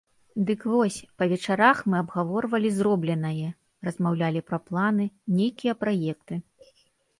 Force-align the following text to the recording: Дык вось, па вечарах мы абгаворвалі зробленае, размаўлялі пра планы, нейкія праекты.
Дык 0.45 0.61
вось, 0.75 0.95
па 1.21 1.27
вечарах 1.33 1.81
мы 1.93 1.99
абгаворвалі 2.03 2.71
зробленае, 2.79 3.51
размаўлялі 3.89 4.45
пра 4.51 4.57
планы, 4.73 5.05
нейкія 5.39 5.73
праекты. 5.85 6.43